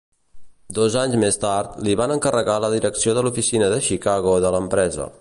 Dos 0.77 0.95
anys 1.01 1.17
més 1.25 1.37
tard, 1.43 1.77
li 1.89 1.95
van 2.01 2.15
encarregar 2.17 2.57
la 2.65 2.73
direcció 2.77 3.17
de 3.19 3.27
l'oficina 3.27 3.69
de 3.75 3.81
Chicago 3.91 4.39
de 4.49 4.57
l'empresa. 4.59 5.09